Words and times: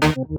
Thank 0.00 0.38